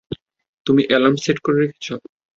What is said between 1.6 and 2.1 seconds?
রেখেছ?